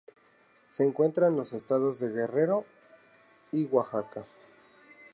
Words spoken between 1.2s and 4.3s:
en los estados de Guerrero y Oaxaca.